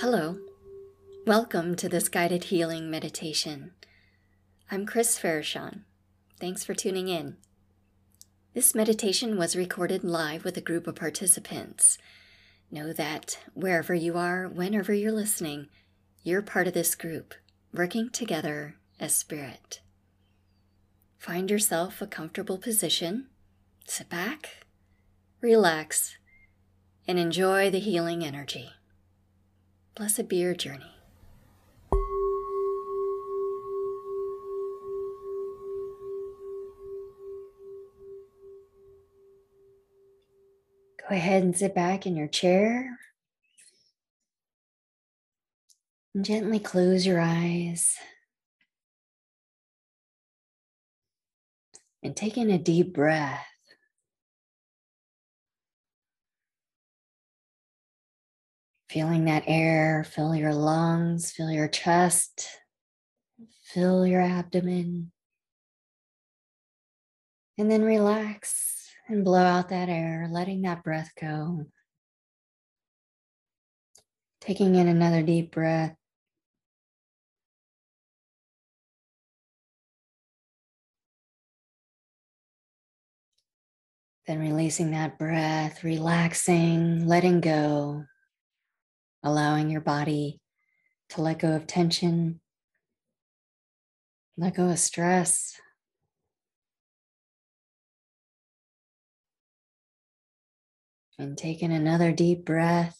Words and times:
Hello. 0.00 0.38
Welcome 1.26 1.74
to 1.74 1.88
this 1.88 2.08
guided 2.08 2.44
healing 2.44 2.88
meditation. 2.88 3.72
I'm 4.70 4.86
Chris 4.86 5.18
Farashon. 5.18 5.80
Thanks 6.38 6.62
for 6.62 6.72
tuning 6.72 7.08
in. 7.08 7.36
This 8.54 8.76
meditation 8.76 9.36
was 9.36 9.56
recorded 9.56 10.04
live 10.04 10.44
with 10.44 10.56
a 10.56 10.60
group 10.60 10.86
of 10.86 10.94
participants. 10.94 11.98
Know 12.70 12.92
that 12.92 13.40
wherever 13.54 13.92
you 13.92 14.16
are, 14.16 14.46
whenever 14.46 14.94
you're 14.94 15.10
listening, 15.10 15.66
you're 16.22 16.42
part 16.42 16.68
of 16.68 16.74
this 16.74 16.94
group, 16.94 17.34
working 17.74 18.08
together 18.08 18.76
as 19.00 19.16
spirit. 19.16 19.80
Find 21.18 21.50
yourself 21.50 22.00
a 22.00 22.06
comfortable 22.06 22.58
position, 22.58 23.26
sit 23.84 24.08
back, 24.08 24.64
relax, 25.40 26.18
and 27.08 27.18
enjoy 27.18 27.68
the 27.68 27.80
healing 27.80 28.24
energy. 28.24 28.70
Blessed 29.98 30.28
be 30.28 30.36
your 30.36 30.54
journey. 30.54 30.94
Go 41.00 41.16
ahead 41.16 41.42
and 41.42 41.56
sit 41.56 41.74
back 41.74 42.06
in 42.06 42.16
your 42.16 42.28
chair 42.28 42.96
and 46.14 46.24
gently 46.24 46.60
close 46.60 47.04
your 47.04 47.18
eyes. 47.18 47.96
And 52.04 52.14
take 52.14 52.38
in 52.38 52.50
a 52.50 52.58
deep 52.58 52.94
breath. 52.94 53.44
Feeling 58.90 59.26
that 59.26 59.44
air 59.46 60.02
fill 60.02 60.34
your 60.34 60.54
lungs, 60.54 61.30
fill 61.30 61.50
your 61.50 61.68
chest, 61.68 62.48
fill 63.62 64.06
your 64.06 64.22
abdomen. 64.22 65.12
And 67.58 67.70
then 67.70 67.82
relax 67.82 68.88
and 69.06 69.24
blow 69.24 69.42
out 69.42 69.68
that 69.68 69.90
air, 69.90 70.26
letting 70.30 70.62
that 70.62 70.82
breath 70.84 71.10
go. 71.20 71.66
Taking 74.40 74.76
in 74.76 74.88
another 74.88 75.22
deep 75.22 75.52
breath. 75.52 75.94
Then 84.26 84.38
releasing 84.38 84.92
that 84.92 85.18
breath, 85.18 85.84
relaxing, 85.84 87.06
letting 87.06 87.40
go 87.42 88.04
allowing 89.28 89.68
your 89.68 89.82
body 89.82 90.40
to 91.10 91.20
let 91.20 91.38
go 91.38 91.54
of 91.54 91.66
tension, 91.66 92.40
let 94.38 94.54
go 94.54 94.68
of 94.70 94.78
stress. 94.78 95.60
And 101.18 101.36
taking 101.36 101.72
another 101.72 102.12
deep 102.12 102.44
breath, 102.44 102.96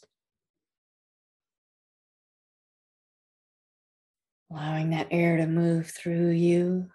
allowing 4.51 4.91
that 4.91 5.07
air 5.11 5.37
to 5.37 5.47
move 5.47 5.89
through 5.89 6.31
you, 6.31 6.89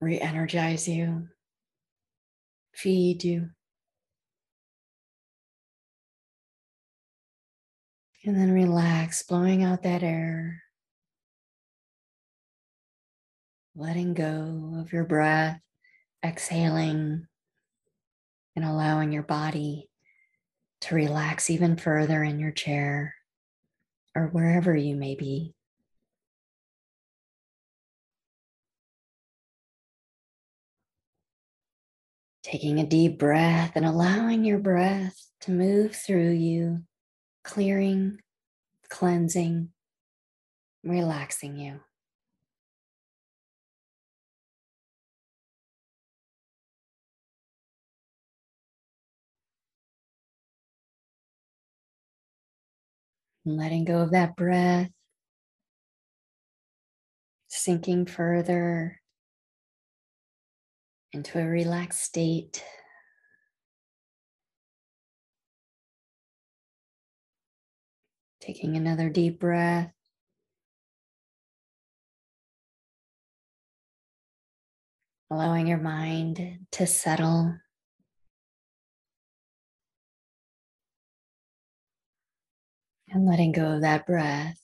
re 0.00 0.20
energize 0.20 0.86
you, 0.86 1.28
feed 2.72 3.24
you. 3.24 3.50
And 8.24 8.36
then 8.36 8.50
relax, 8.50 9.22
blowing 9.22 9.62
out 9.62 9.84
that 9.84 10.02
air. 10.02 10.62
Letting 13.76 14.14
go 14.14 14.74
of 14.80 14.92
your 14.92 15.04
breath, 15.04 15.60
exhaling, 16.24 17.26
and 18.56 18.64
allowing 18.64 19.12
your 19.12 19.22
body 19.22 19.88
to 20.80 20.96
relax 20.96 21.48
even 21.48 21.76
further 21.76 22.24
in 22.24 22.40
your 22.40 22.50
chair 22.50 23.14
or 24.16 24.26
wherever 24.26 24.74
you 24.74 24.96
may 24.96 25.14
be. 25.14 25.54
Taking 32.42 32.80
a 32.80 32.86
deep 32.86 33.18
breath 33.18 33.72
and 33.76 33.84
allowing 33.84 34.44
your 34.44 34.58
breath 34.58 35.24
to 35.42 35.52
move 35.52 35.94
through 35.94 36.30
you 36.30 36.82
clearing, 37.48 38.18
cleansing, 38.90 39.70
relaxing 40.84 41.56
you. 41.56 41.80
letting 53.46 53.86
go 53.86 54.00
of 54.02 54.10
that 54.10 54.36
breath, 54.36 54.90
sinking 57.48 58.04
further 58.04 59.00
into 61.14 61.40
a 61.40 61.46
relaxed 61.46 62.02
state. 62.02 62.62
Taking 68.48 68.78
another 68.78 69.10
deep 69.10 69.38
breath. 69.38 69.92
Allowing 75.30 75.66
your 75.66 75.76
mind 75.76 76.60
to 76.72 76.86
settle. 76.86 77.54
And 83.10 83.26
letting 83.26 83.52
go 83.52 83.72
of 83.72 83.82
that 83.82 84.06
breath. 84.06 84.58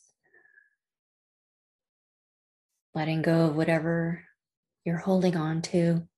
Letting 2.94 3.21
go 3.21 3.49
of 3.49 3.55
whatever 3.55 4.25
you're 4.87 4.97
holding 4.97 5.37
on 5.37 5.61
to. 5.61 6.09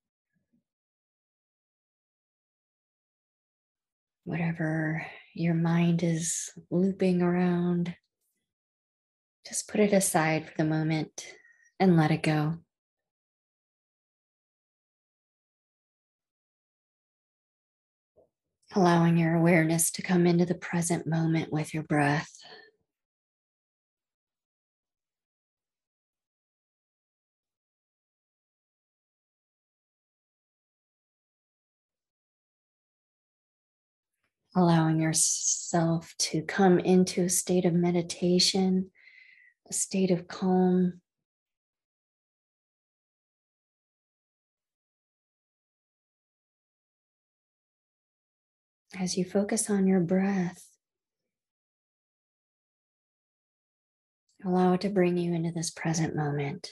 Whatever 4.23 5.05
your 5.37 5.55
mind 5.55 6.03
is 6.03 6.51
looping 6.71 7.21
around, 7.21 7.95
just 9.47 9.69
put 9.69 9.81
it 9.81 9.93
aside 9.93 10.47
for 10.47 10.55
the 10.57 10.65
moment 10.65 11.27
and 11.79 11.97
let 11.97 12.11
it 12.11 12.23
go. 12.23 12.55
Allowing 18.75 19.19
your 19.19 19.35
awareness 19.35 19.91
to 19.93 20.03
come 20.03 20.27
into 20.27 20.47
the 20.47 20.55
present 20.55 21.07
moment 21.07 21.53
with 21.53 21.75
your 21.75 21.83
breath. 21.83 22.33
Allowing 34.57 34.99
yourself 34.99 36.15
to 36.19 36.41
come 36.41 36.79
into 36.79 37.23
a 37.23 37.29
state 37.29 37.67
of 37.67 37.75
meditation, 37.75 38.91
a 39.69 39.73
state 39.73 40.11
of 40.11 40.27
calm. 40.27 41.03
As 48.99 49.19
you 49.19 49.27
focus 49.27 49.69
on 49.69 49.87
your 49.87 50.01
breath, 50.01 50.67
allow 54.43 54.73
it 54.73 54.81
to 54.81 54.89
bring 54.89 55.19
you 55.19 55.35
into 55.35 55.53
this 55.53 55.71
present 55.71 56.17
moment. 56.17 56.71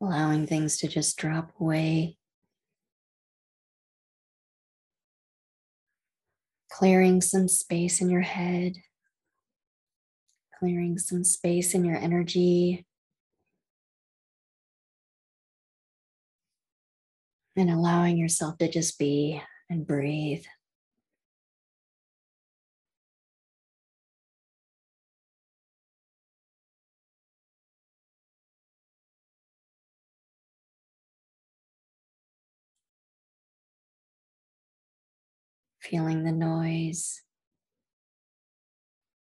Allowing 0.00 0.46
things 0.46 0.78
to 0.78 0.88
just 0.88 1.16
drop 1.16 1.52
away, 1.60 2.16
clearing 6.70 7.20
some 7.20 7.48
space 7.48 8.00
in 8.00 8.08
your 8.08 8.22
head, 8.22 8.74
clearing 10.58 10.98
some 10.98 11.24
space 11.24 11.74
in 11.74 11.84
your 11.84 11.96
energy. 11.96 12.86
And 17.56 17.68
allowing 17.68 18.16
yourself 18.16 18.56
to 18.58 18.70
just 18.70 18.98
be 18.98 19.42
and 19.68 19.86
breathe. 19.86 20.44
Feeling 35.90 36.22
the 36.22 36.30
noise 36.30 37.20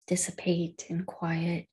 dissipate 0.07 0.87
in 0.89 1.05
quiet. 1.05 1.67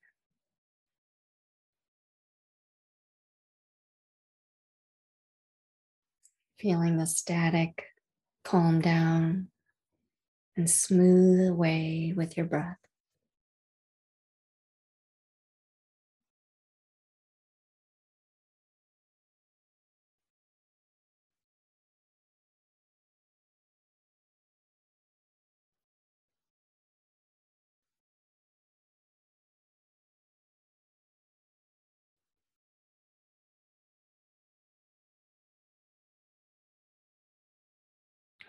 Feeling 6.60 6.98
the 6.98 7.08
static 7.08 7.86
calm 8.44 8.82
down 8.82 9.48
and 10.58 10.70
smooth 10.70 11.48
away 11.48 12.14
with 12.16 12.36
your 12.36 12.46
breath. 12.46 12.78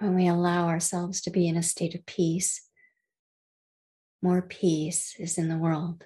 When 0.03 0.17
we 0.17 0.27
allow 0.27 0.67
ourselves 0.67 1.21
to 1.21 1.31
be 1.31 1.47
in 1.47 1.57
a 1.57 1.63
state 1.63 1.95
of 1.95 2.05
peace, 2.07 2.67
more 4.21 4.43
peace 4.43 5.15
is 5.17 5.39
in 5.39 5.49
the 5.49 5.57
world. 5.57 6.05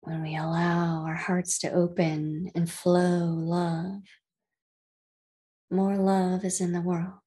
When 0.00 0.22
we 0.22 0.34
allow 0.36 1.04
our 1.04 1.16
hearts 1.16 1.58
to 1.58 1.70
open 1.70 2.50
and 2.54 2.70
flow 2.70 3.26
love, 3.26 4.00
more 5.70 5.98
love 5.98 6.42
is 6.42 6.62
in 6.62 6.72
the 6.72 6.80
world. 6.80 7.18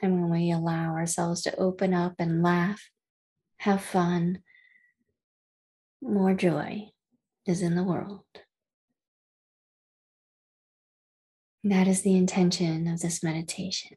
And 0.00 0.20
when 0.20 0.30
we 0.30 0.52
allow 0.52 0.94
ourselves 0.94 1.42
to 1.42 1.56
open 1.56 1.94
up 1.94 2.14
and 2.20 2.44
laugh, 2.44 2.91
have 3.62 3.80
fun, 3.80 4.42
more 6.02 6.34
joy 6.34 6.88
is 7.46 7.62
in 7.62 7.76
the 7.76 7.84
world. 7.84 8.24
that 11.64 11.86
is 11.86 12.02
the 12.02 12.16
intention 12.16 12.88
of 12.88 12.98
this 12.98 13.22
meditation. 13.22 13.96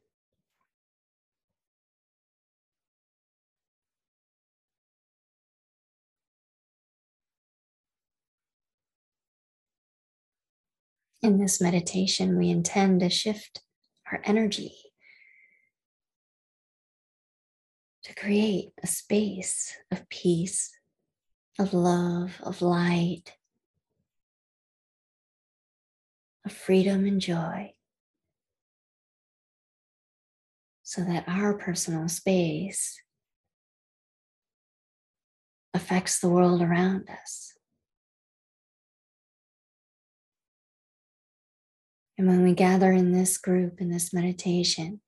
In 11.22 11.38
this 11.38 11.60
meditation, 11.60 12.38
we 12.38 12.50
intend 12.50 13.00
to 13.00 13.10
shift 13.10 13.62
our 14.12 14.22
energy 14.24 14.85
create 18.16 18.70
a 18.82 18.86
space 18.86 19.76
of 19.90 20.08
peace, 20.08 20.72
of 21.58 21.74
love, 21.74 22.40
of 22.42 22.62
light, 22.62 23.34
of 26.44 26.52
freedom 26.52 27.06
and 27.06 27.20
joy. 27.20 27.72
So 30.82 31.02
that 31.02 31.24
our 31.26 31.54
personal 31.54 32.08
space 32.08 33.00
affects 35.74 36.20
the 36.20 36.28
world 36.28 36.62
around 36.62 37.08
us. 37.10 37.52
And 42.16 42.26
when 42.28 42.42
we 42.42 42.54
gather 42.54 42.92
in 42.92 43.12
this 43.12 43.36
group, 43.36 43.80
in 43.80 43.90
this 43.90 44.12
meditation, 44.12 45.00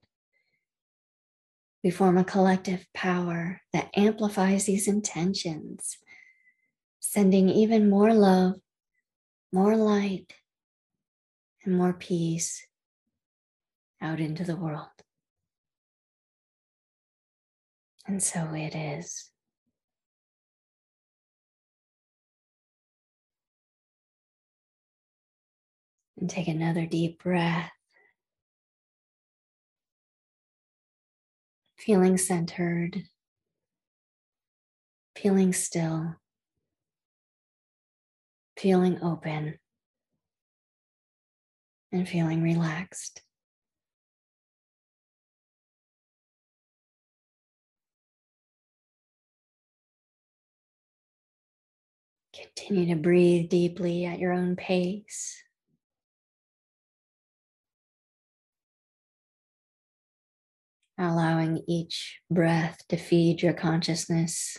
we 1.83 1.91
form 1.91 2.19
a 2.19 2.25
collective 2.25 2.87
power 2.93 3.61
that 3.73 3.91
amplifies 3.95 4.67
these 4.67 4.89
intentions, 4.89 5.99
sending 6.99 7.49
even 7.49 7.89
more 7.89 8.13
love, 8.13 8.55
more 9.53 9.77
light, 9.77 10.33
and 11.65 11.77
more 11.77 11.93
peace 11.93 12.67
out 14.01 14.21
into 14.21 14.45
the 14.45 14.57
world. 14.57 14.89
And 18.07 18.23
so 18.23 18.55
it 18.55 18.75
is. 18.75 19.31
And 26.19 26.29
take 26.29 26.49
another 26.49 26.87
deep 26.87 27.23
breath. 27.23 27.71
Feeling 31.88 32.19
centered, 32.19 33.05
feeling 35.17 35.55
still, 35.55 36.17
feeling 38.58 38.99
open, 39.02 39.58
and 41.90 42.06
feeling 42.06 42.43
relaxed. 42.43 43.23
Continue 52.35 52.94
to 52.94 53.00
breathe 53.00 53.49
deeply 53.49 54.05
at 54.05 54.19
your 54.19 54.32
own 54.32 54.56
pace. 54.56 55.43
Allowing 60.99 61.62
each 61.69 62.21
breath 62.31 62.83
to 62.89 62.97
feed 62.97 63.41
your 63.43 63.53
consciousness, 63.53 64.59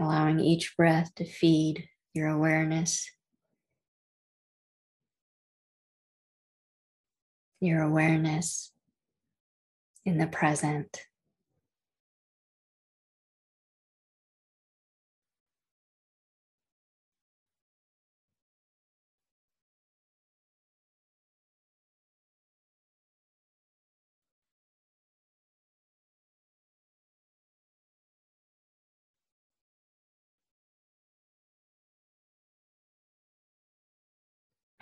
allowing 0.00 0.40
each 0.40 0.76
breath 0.76 1.14
to 1.14 1.24
feed 1.24 1.88
your 2.12 2.28
awareness, 2.28 3.08
your 7.60 7.82
awareness 7.82 8.72
in 10.04 10.18
the 10.18 10.26
present. 10.26 11.07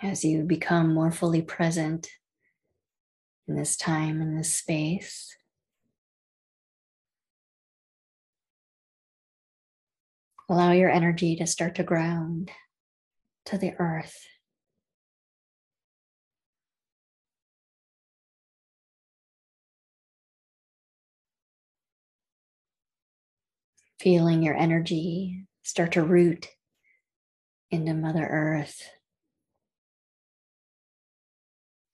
As 0.01 0.23
you 0.23 0.43
become 0.43 0.93
more 0.93 1.11
fully 1.11 1.41
present 1.41 2.09
in 3.47 3.55
this 3.55 3.75
time, 3.75 4.21
in 4.21 4.35
this 4.35 4.53
space. 4.53 5.35
Allow 10.49 10.71
your 10.71 10.89
energy 10.89 11.35
to 11.37 11.47
start 11.47 11.75
to 11.75 11.83
ground 11.83 12.51
to 13.45 13.57
the 13.57 13.73
earth. 13.79 14.25
Feeling 23.99 24.43
your 24.43 24.55
energy 24.55 25.47
start 25.63 25.93
to 25.93 26.03
root 26.03 26.47
into 27.71 27.93
Mother 27.93 28.25
Earth. 28.25 28.89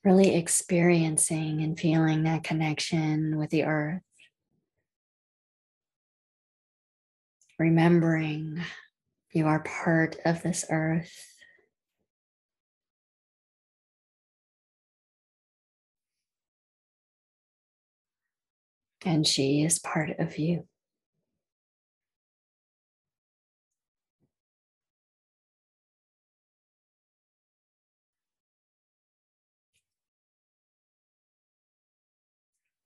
Really 0.03 0.35
experiencing 0.35 1.61
and 1.61 1.79
feeling 1.79 2.23
that 2.23 2.43
connection 2.43 3.37
with 3.37 3.49
the 3.49 3.63
earth. 3.63 4.01
Remembering 7.57 8.61
you 9.31 9.47
are 9.47 9.63
part 9.63 10.17
of 10.25 10.43
this 10.43 10.65
earth. 10.69 11.11
And 19.05 19.25
she 19.25 19.63
is 19.63 19.79
part 19.79 20.19
of 20.19 20.37
you. 20.37 20.65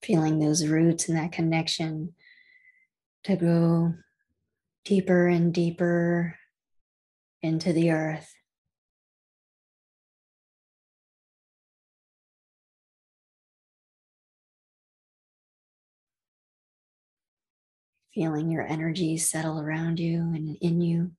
Feeling 0.08 0.40
those 0.40 0.66
roots 0.66 1.10
and 1.10 1.18
that 1.18 1.34
connection 1.34 2.14
to 3.26 3.36
go 3.36 3.94
deeper 4.86 5.28
and 5.28 5.54
deeper 5.54 6.34
into 7.42 7.74
the 7.74 7.92
earth. 7.92 8.34
Feeling 18.14 18.50
your 18.50 18.66
energy 18.66 19.18
settle 19.18 19.60
around 19.60 20.00
you 20.00 20.22
and 20.22 20.56
in 20.62 20.80
you. 20.80 21.12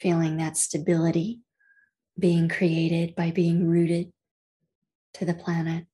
Feeling 0.00 0.36
that 0.36 0.58
stability 0.58 1.40
being 2.18 2.50
created 2.50 3.14
by 3.14 3.30
being 3.30 3.66
rooted 3.66 4.12
to 5.14 5.24
the 5.24 5.34
planet. 5.34 5.86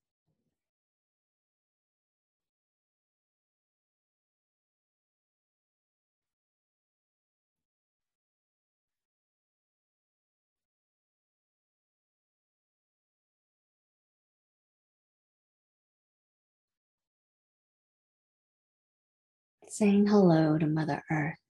saying 19.70 20.06
hello 20.06 20.58
to 20.58 20.66
Mother 20.66 21.02
Earth. 21.10 21.47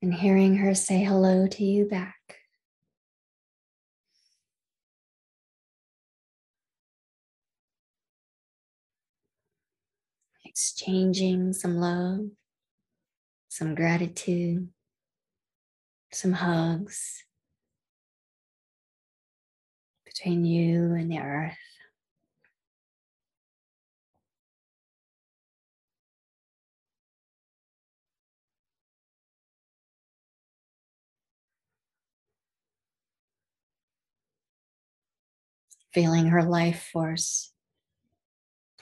And 0.00 0.14
hearing 0.14 0.56
her 0.58 0.74
say 0.74 1.02
hello 1.02 1.48
to 1.48 1.64
you 1.64 1.84
back. 1.84 2.14
Exchanging 10.44 11.52
some 11.52 11.76
love, 11.78 12.20
some 13.48 13.74
gratitude, 13.74 14.68
some 16.12 16.32
hugs 16.32 17.24
between 20.04 20.44
you 20.44 20.94
and 20.94 21.10
the 21.10 21.18
earth. 21.18 21.56
Feeling 35.92 36.26
her 36.26 36.42
life 36.42 36.90
force, 36.92 37.52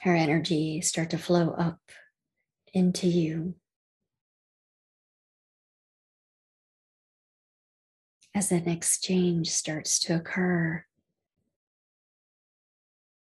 her 0.01 0.15
energy 0.15 0.81
start 0.81 1.09
to 1.11 1.17
flow 1.17 1.51
up 1.51 1.79
into 2.73 3.07
you. 3.07 3.55
As 8.35 8.51
an 8.51 8.67
exchange 8.67 9.49
starts 9.49 9.99
to 10.01 10.15
occur, 10.15 10.85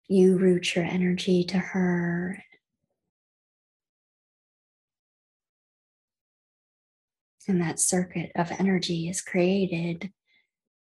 you 0.08 0.38
root 0.38 0.74
your 0.74 0.84
energy 0.84 1.44
to 1.44 1.58
her. 1.58 2.42
And 7.48 7.60
that 7.60 7.80
circuit 7.80 8.30
of 8.36 8.52
energy 8.52 9.08
is 9.08 9.20
created 9.20 10.12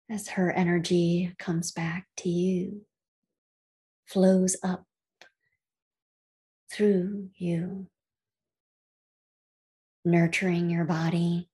as 0.09 0.29
her 0.29 0.51
energy 0.51 1.33
comes 1.37 1.71
back 1.71 2.07
to 2.17 2.29
you 2.29 2.81
flows 4.07 4.55
up 4.63 4.85
through 6.71 7.29
you, 7.35 7.87
nurturing 10.05 10.69
your 10.69 10.85
body, 10.85 11.49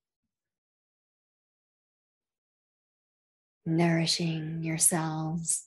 nourishing 3.65 4.63
your 4.63 4.77
cells 4.77 5.65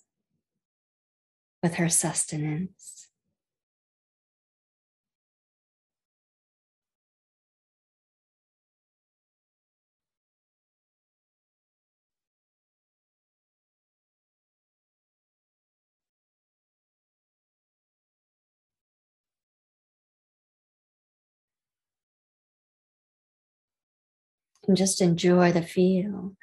with 1.62 1.74
her 1.74 1.88
sustenance. 1.88 3.05
And 24.68 24.76
just 24.76 25.00
enjoy 25.00 25.52
the 25.52 25.62
feel 25.62 26.34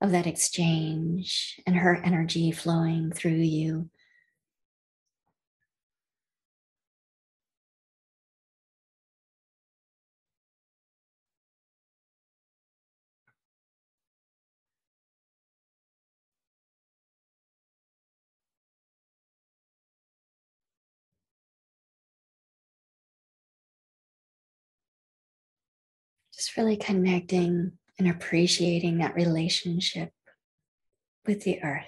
of 0.00 0.10
that 0.12 0.26
exchange 0.26 1.60
and 1.66 1.76
her 1.76 1.96
energy 2.04 2.50
flowing 2.50 3.12
through 3.12 3.32
you. 3.32 3.88
Just 26.36 26.56
really 26.56 26.76
connecting 26.76 27.72
and 27.98 28.08
appreciating 28.08 28.98
that 28.98 29.14
relationship 29.14 30.12
with 31.26 31.44
the 31.44 31.62
earth. 31.62 31.84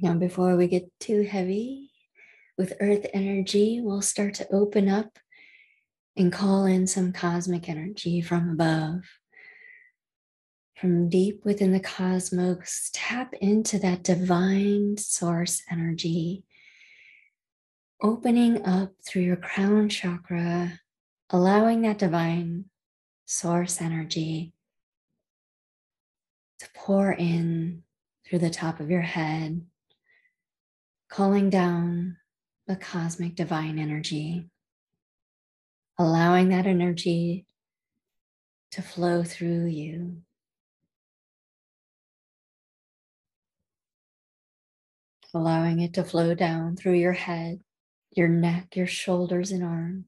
Now, 0.00 0.14
before 0.14 0.56
we 0.56 0.68
get 0.68 0.88
too 1.00 1.22
heavy, 1.22 1.87
with 2.58 2.74
earth 2.80 3.06
energy, 3.14 3.80
we'll 3.80 4.02
start 4.02 4.34
to 4.34 4.52
open 4.52 4.88
up 4.88 5.18
and 6.16 6.32
call 6.32 6.66
in 6.66 6.88
some 6.88 7.12
cosmic 7.12 7.68
energy 7.68 8.20
from 8.20 8.50
above. 8.50 9.04
From 10.76 11.08
deep 11.08 11.44
within 11.44 11.72
the 11.72 11.80
cosmos, 11.80 12.90
tap 12.92 13.32
into 13.40 13.78
that 13.78 14.02
divine 14.02 14.96
source 14.96 15.62
energy, 15.70 16.44
opening 18.02 18.64
up 18.66 18.92
through 19.06 19.22
your 19.22 19.36
crown 19.36 19.88
chakra, 19.88 20.80
allowing 21.30 21.82
that 21.82 21.98
divine 21.98 22.66
source 23.24 23.80
energy 23.80 24.52
to 26.58 26.68
pour 26.74 27.12
in 27.12 27.82
through 28.24 28.38
the 28.40 28.50
top 28.50 28.80
of 28.80 28.90
your 28.90 29.02
head, 29.02 29.64
calling 31.08 31.50
down 31.50 32.16
the 32.68 32.76
cosmic 32.76 33.34
divine 33.34 33.78
energy, 33.78 34.46
allowing 35.98 36.50
that 36.50 36.66
energy 36.66 37.46
to 38.72 38.82
flow 38.82 39.24
through 39.24 39.64
you. 39.66 40.18
Allowing 45.32 45.80
it 45.80 45.94
to 45.94 46.04
flow 46.04 46.34
down 46.34 46.76
through 46.76 46.94
your 46.94 47.12
head, 47.12 47.60
your 48.10 48.28
neck, 48.28 48.76
your 48.76 48.86
shoulders 48.86 49.50
and 49.50 49.64
arms, 49.64 50.04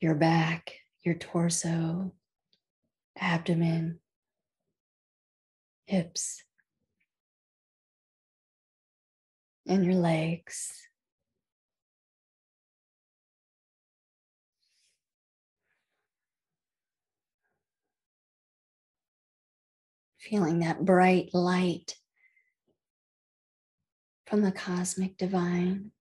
your 0.00 0.14
back, 0.14 0.72
your 1.04 1.14
torso, 1.14 2.12
abdomen, 3.18 3.98
hips, 5.86 6.42
and 9.66 9.84
your 9.84 9.94
legs. 9.94 10.72
Feeling 20.18 20.60
that 20.60 20.84
bright 20.84 21.30
light 21.32 21.94
from 24.26 24.42
the 24.42 24.50
cosmic 24.50 25.16
divine 25.16 25.92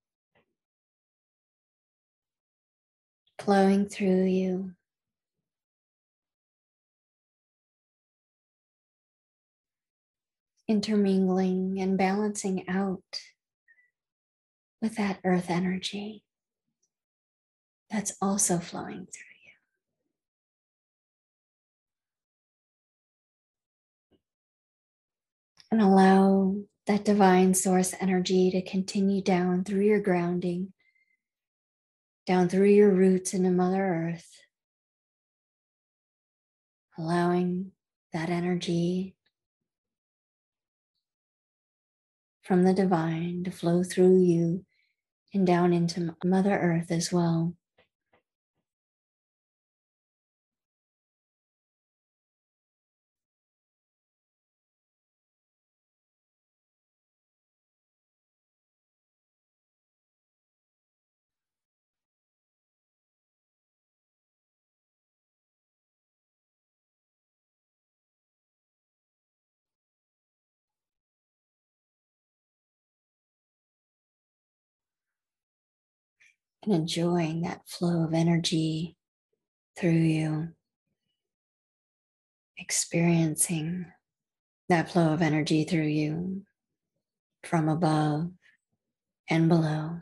flowing 3.40 3.88
through 3.88 4.26
you. 4.26 4.72
intermingling 10.68 11.80
and 11.80 11.98
balancing 11.98 12.68
out 12.68 13.04
with 14.82 14.96
that 14.98 15.20
earth 15.24 15.50
energy 15.50 16.24
that's 17.90 18.14
also 18.22 18.58
flowing 18.60 19.06
through 19.06 19.36
you. 19.44 19.52
And 25.72 25.82
allow 25.82 26.56
that 26.88 27.06
divine 27.06 27.54
source 27.54 27.94
energy 28.00 28.52
to 28.52 28.62
continue 28.62 29.22
down 29.22 29.64
through 29.64 29.84
your 29.84 30.00
grounding, 30.00 30.74
down 32.26 32.50
through 32.50 32.70
your 32.70 32.92
roots 32.92 33.34
into 33.34 33.50
Mother 33.50 33.84
Earth, 33.84 34.30
allowing 36.98 37.72
that 38.14 38.30
energy 38.30 39.16
from 42.46 42.64
the 42.64 42.74
divine 42.74 43.44
to 43.44 43.52
flow 43.52 43.84
through 43.84 44.20
you 44.22 44.64
and 45.34 45.48
down 45.48 45.74
into 45.74 46.16
Mother 46.24 46.58
Earth 46.58 46.92
as 46.92 47.12
well. 47.12 47.56
And 76.66 76.74
enjoying 76.74 77.42
that 77.42 77.68
flow 77.68 78.04
of 78.04 78.14
energy 78.14 78.96
through 79.78 79.92
you, 79.92 80.50
experiencing 82.58 83.86
that 84.70 84.92
flow 84.92 85.14
of 85.14 85.22
energy 85.22 85.64
through 85.64 85.84
you 85.84 86.44
from 87.44 87.70
above 87.70 88.32
and 89.30 89.48
below. 89.48 90.00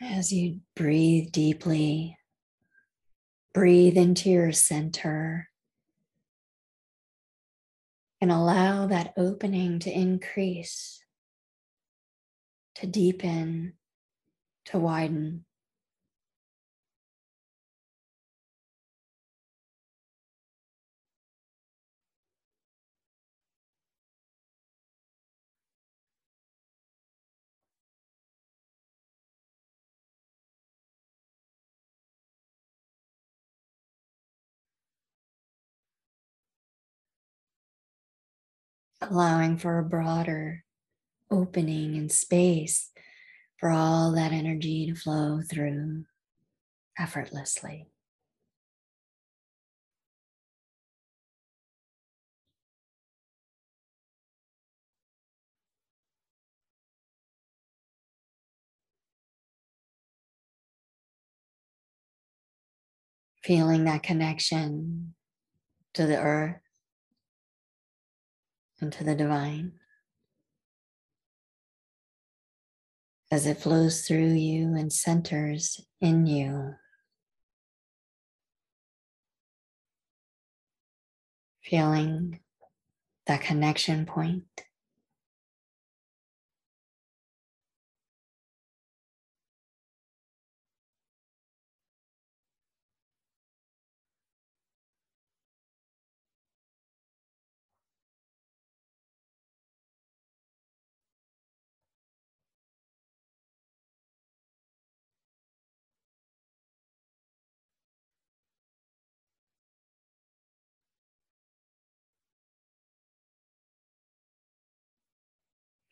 As 0.00 0.30
you 0.30 0.60
breathe 0.74 1.32
deeply 1.32 2.18
Breathe 3.56 3.96
into 3.96 4.28
your 4.28 4.52
center 4.52 5.48
and 8.20 8.30
allow 8.30 8.86
that 8.88 9.14
opening 9.16 9.78
to 9.78 9.90
increase, 9.90 11.02
to 12.74 12.86
deepen, 12.86 13.72
to 14.66 14.78
widen. 14.78 15.46
Allowing 39.00 39.58
for 39.58 39.78
a 39.78 39.84
broader 39.84 40.64
opening 41.30 41.96
and 41.96 42.10
space 42.10 42.90
for 43.58 43.70
all 43.70 44.12
that 44.12 44.32
energy 44.32 44.86
to 44.86 44.94
flow 44.94 45.40
through 45.40 46.04
effortlessly. 46.98 47.88
Feeling 63.42 63.84
that 63.84 64.02
connection 64.02 65.14
to 65.94 66.04
the 66.06 66.18
earth 66.18 66.65
into 68.80 69.04
the 69.04 69.14
divine 69.14 69.72
as 73.30 73.46
it 73.46 73.58
flows 73.58 74.02
through 74.02 74.32
you 74.32 74.74
and 74.74 74.92
centers 74.92 75.80
in 76.00 76.26
you. 76.26 76.74
Feeling 81.62 82.40
that 83.26 83.40
connection 83.40 84.06
point. 84.06 84.65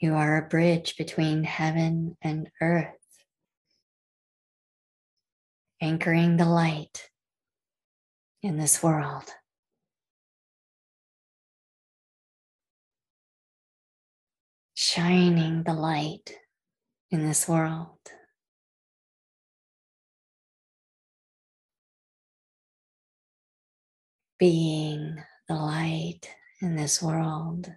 You 0.05 0.17
are 0.17 0.37
a 0.37 0.47
bridge 0.47 0.99
between 0.99 1.45
heaven 1.45 2.19
and 2.21 2.51
earth, 2.61 2.93
anchoring 5.81 6.37
the 6.37 6.45
light 6.45 7.09
in 8.43 8.59
this 8.59 8.83
world. 8.83 9.25
Shining 14.75 15.63
the 15.63 15.73
light 15.73 16.35
in 17.11 17.27
this 17.27 17.49
world. 17.49 17.97
Being 24.39 25.17
the 25.49 25.55
light 25.55 26.29
in 26.61 26.77
this 26.77 27.01
world. 27.01 27.73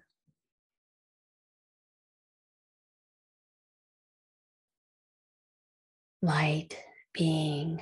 Light 6.27 6.77
being 7.13 7.81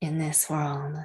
in 0.00 0.18
this 0.18 0.48
world. 0.48 0.96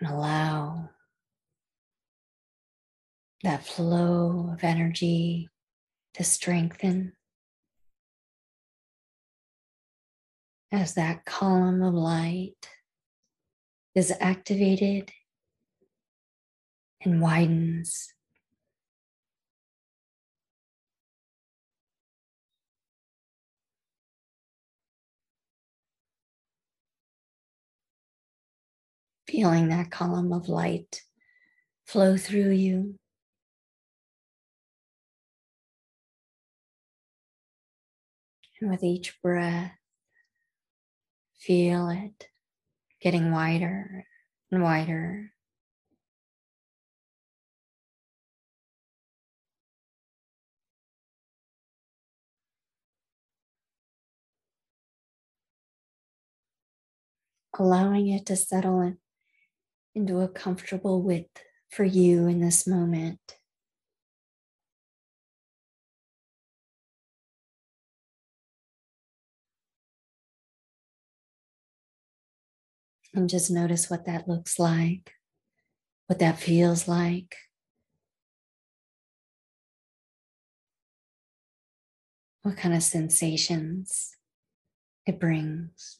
And 0.00 0.10
allow 0.10 0.90
that 3.42 3.64
flow 3.66 4.50
of 4.52 4.62
energy 4.62 5.48
to 6.14 6.22
strengthen 6.22 7.14
as 10.70 10.94
that 10.94 11.24
column 11.24 11.82
of 11.82 11.94
light 11.94 12.68
is 13.94 14.12
activated 14.20 15.10
and 17.02 17.20
widens. 17.20 18.12
Feeling 29.26 29.68
that 29.68 29.90
column 29.90 30.32
of 30.32 30.48
light 30.48 31.02
flow 31.86 32.16
through 32.16 32.50
you. 32.50 32.94
And 38.60 38.70
with 38.70 38.82
each 38.82 39.20
breath, 39.22 39.77
feel 41.48 41.88
it 41.88 42.28
getting 43.00 43.32
wider 43.32 44.04
and 44.52 44.62
wider. 44.62 45.32
Allowing 57.58 58.08
it 58.08 58.26
to 58.26 58.36
settle 58.36 58.82
in, 58.82 58.98
into 59.94 60.20
a 60.20 60.28
comfortable 60.28 61.02
width 61.02 61.42
for 61.70 61.84
you 61.84 62.26
in 62.28 62.40
this 62.40 62.66
moment. 62.66 63.37
And 73.14 73.28
just 73.28 73.50
notice 73.50 73.88
what 73.90 74.04
that 74.06 74.28
looks 74.28 74.58
like, 74.58 75.12
what 76.06 76.18
that 76.18 76.38
feels 76.38 76.86
like. 76.86 77.34
What 82.42 82.56
kind 82.56 82.74
of 82.74 82.82
sensations 82.82 84.16
it 85.06 85.18
brings. 85.18 85.97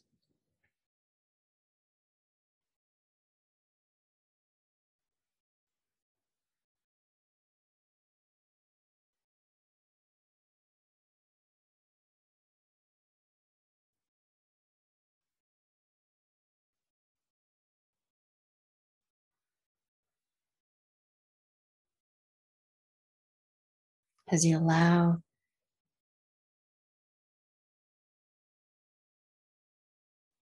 As 24.31 24.45
you 24.45 24.59
allow 24.59 25.19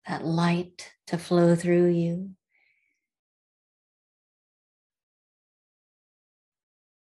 that 0.08 0.26
light 0.26 0.92
to 1.08 1.18
flow 1.18 1.56
through 1.56 1.90
you. 1.90 2.32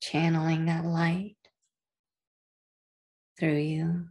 Channeling 0.02 0.66
that 0.66 0.86
light 0.86 1.38
through 3.40 3.58
you, 3.58 4.06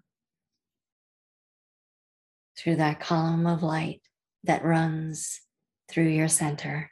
through 2.58 2.76
that 2.76 3.00
column 3.00 3.46
of 3.46 3.62
light 3.62 4.00
that 4.44 4.64
runs 4.64 5.40
through 5.88 6.08
your 6.08 6.28
center. 6.28 6.91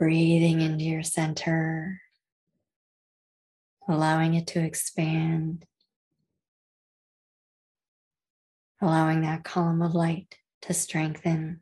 Breathing 0.00 0.62
into 0.62 0.82
your 0.82 1.02
center, 1.02 2.00
allowing 3.86 4.32
it 4.32 4.46
to 4.46 4.58
expand, 4.58 5.66
allowing 8.80 9.20
that 9.20 9.44
column 9.44 9.82
of 9.82 9.94
light 9.94 10.38
to 10.62 10.72
strengthen. 10.72 11.60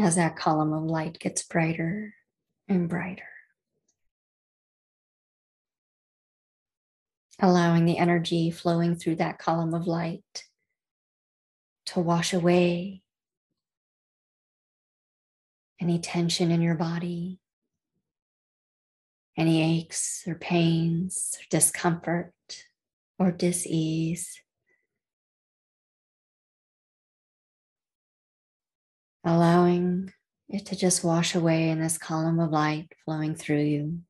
As 0.00 0.16
that 0.16 0.34
column 0.34 0.72
of 0.72 0.82
light 0.82 1.20
gets 1.20 1.44
brighter 1.44 2.14
and 2.68 2.88
brighter. 2.88 3.37
Allowing 7.40 7.84
the 7.84 7.98
energy 7.98 8.50
flowing 8.50 8.96
through 8.96 9.16
that 9.16 9.38
column 9.38 9.74
of 9.74 9.86
light 9.86 10.44
to 11.86 12.00
wash 12.00 12.32
away 12.32 13.02
any 15.80 15.98
tension 15.98 16.50
in 16.50 16.60
your 16.60 16.74
body, 16.74 17.38
any 19.36 19.78
aches 19.78 20.24
or 20.26 20.34
pains 20.34 21.38
or 21.40 21.44
discomfort 21.50 22.32
or 23.18 23.30
dis-ease. 23.30 24.40
Allowing 29.24 30.12
it 30.48 30.66
to 30.66 30.76
just 30.76 31.04
wash 31.04 31.34
away 31.34 31.68
in 31.68 31.80
this 31.80 31.98
column 31.98 32.40
of 32.40 32.50
light 32.50 32.88
flowing 33.04 33.34
through 33.34 33.62
you. 33.62 34.00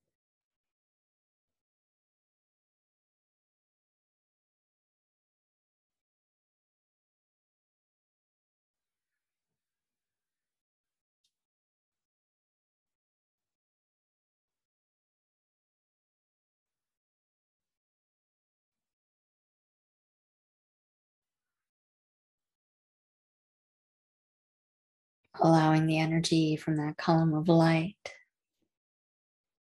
Allowing 25.41 25.87
the 25.87 25.99
energy 25.99 26.57
from 26.57 26.77
that 26.77 26.97
column 26.97 27.35
of 27.35 27.49
light 27.49 27.97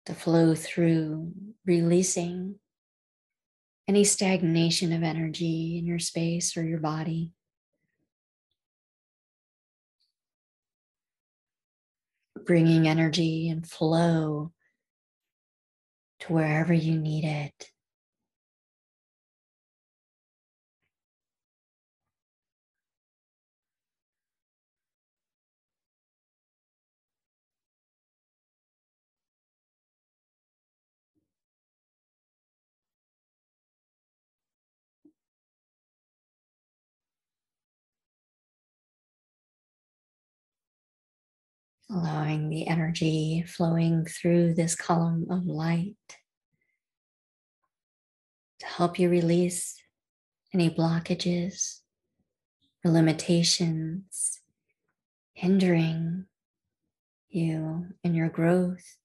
to 0.06 0.14
flow 0.14 0.56
through, 0.56 1.32
releasing 1.66 2.56
any 3.88 4.04
stagnation 4.04 4.94
of 4.94 5.04
energy 5.04 5.78
in 5.78 5.86
your 5.86 6.00
space 6.00 6.56
or 6.56 6.64
your 6.64 6.80
body. 6.80 7.32
Bringing 12.46 12.88
energy 12.88 13.50
and 13.50 13.68
flow 13.68 14.52
to 16.22 16.34
wherever 16.34 16.74
you 16.74 16.98
need 16.98 17.26
it. 17.26 17.72
Allowing 41.94 42.50
the 42.50 42.68
energy 42.68 43.44
flowing 43.46 44.06
through 44.06 44.54
this 44.54 44.76
column 44.76 45.28
of 45.30 45.46
light 45.46 45.96
to 48.60 48.66
help 48.66 48.98
you 48.98 49.10
release 49.10 49.76
any 50.54 50.70
blockages 50.70 51.80
or 52.86 52.92
limitations 52.92 54.40
hindering 55.34 56.26
you 57.30 57.88
and 58.04 58.16
your 58.16 58.30
growth, 58.30 58.98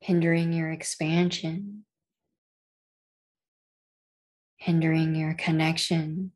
hindering 0.00 0.52
your 0.52 0.70
expansion, 0.70 1.84
hindering 4.56 5.14
your 5.14 5.34
connection 5.34 6.32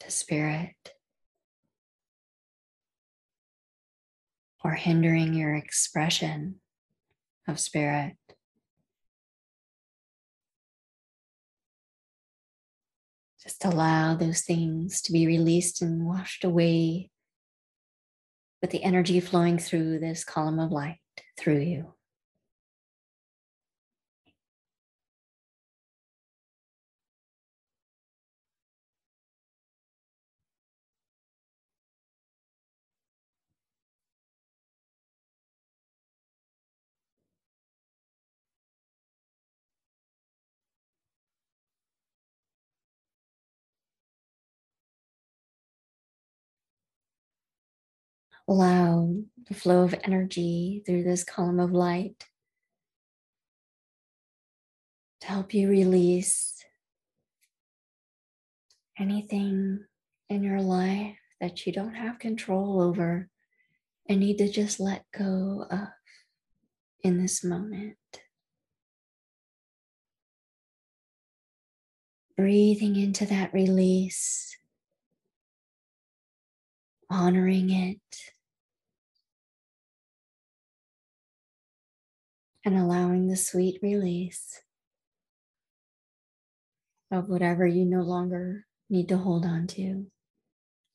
to 0.00 0.10
spirit. 0.10 0.97
Or 4.64 4.72
hindering 4.72 5.34
your 5.34 5.54
expression 5.54 6.56
of 7.46 7.60
spirit. 7.60 8.16
Just 13.42 13.64
allow 13.64 14.14
those 14.14 14.42
things 14.42 15.00
to 15.02 15.12
be 15.12 15.26
released 15.26 15.80
and 15.80 16.04
washed 16.04 16.44
away 16.44 17.10
with 18.60 18.70
the 18.70 18.82
energy 18.82 19.20
flowing 19.20 19.58
through 19.58 20.00
this 20.00 20.24
column 20.24 20.58
of 20.58 20.72
light 20.72 20.98
through 21.38 21.60
you. 21.60 21.94
Allow 48.48 49.14
the 49.46 49.54
flow 49.54 49.82
of 49.82 49.94
energy 50.04 50.82
through 50.86 51.04
this 51.04 51.22
column 51.22 51.60
of 51.60 51.72
light 51.72 52.24
to 55.20 55.26
help 55.26 55.52
you 55.52 55.68
release 55.68 56.64
anything 58.98 59.84
in 60.30 60.42
your 60.42 60.62
life 60.62 61.16
that 61.40 61.66
you 61.66 61.72
don't 61.72 61.94
have 61.94 62.18
control 62.18 62.80
over 62.80 63.28
and 64.08 64.20
need 64.20 64.38
to 64.38 64.50
just 64.50 64.80
let 64.80 65.04
go 65.16 65.66
of 65.70 65.88
in 67.04 67.20
this 67.20 67.44
moment. 67.44 67.96
Breathing 72.36 72.96
into 72.96 73.26
that 73.26 73.52
release, 73.52 74.56
honoring 77.10 77.70
it, 77.70 77.98
and 82.68 82.76
allowing 82.76 83.26
the 83.28 83.36
sweet 83.36 83.78
release 83.80 84.60
of 87.10 87.26
whatever 87.26 87.66
you 87.66 87.86
no 87.86 88.02
longer 88.02 88.66
need 88.90 89.08
to 89.08 89.16
hold 89.16 89.46
on 89.46 89.66
to 89.66 90.04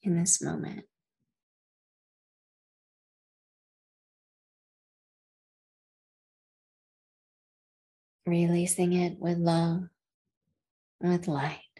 in 0.03 0.15
this 0.15 0.39
moment. 0.39 0.85
Releasing 8.27 8.93
it 8.93 9.17
with 9.19 9.39
love, 9.39 9.85
with 11.01 11.27
light. 11.27 11.72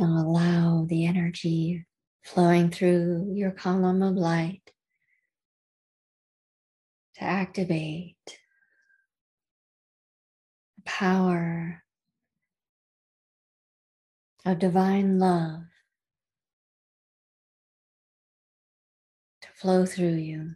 And 0.00 0.16
allow 0.18 0.86
the 0.88 1.06
energy 1.06 1.84
flowing 2.24 2.70
through 2.70 3.32
your 3.34 3.50
column 3.50 4.02
of 4.02 4.14
light 4.14 4.62
to 7.16 7.24
activate 7.24 8.16
the 10.76 10.82
power 10.84 11.82
of 14.46 14.58
divine 14.58 15.18
love 15.18 15.62
to 19.42 19.48
flow 19.54 19.84
through 19.84 20.14
you. 20.14 20.54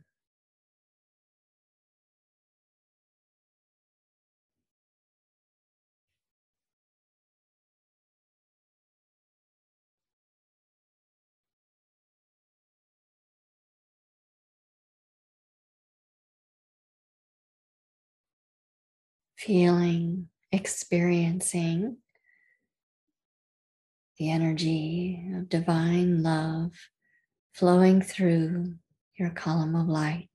Feeling, 19.44 20.28
experiencing 20.52 21.98
the 24.18 24.30
energy 24.30 25.22
of 25.37 25.48
divine 25.48 26.22
love 26.22 26.72
flowing 27.52 28.00
through 28.00 28.74
your 29.18 29.30
column 29.30 29.74
of 29.74 29.87
light. 29.87 30.28